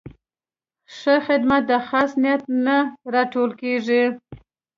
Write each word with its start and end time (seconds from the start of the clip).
ښه 0.97 1.15
خدمت 1.27 1.63
د 1.71 1.71
خالص 1.87 2.13
نیت 2.23 2.41
نه 2.65 2.77
راټوکېږي. 3.13 4.03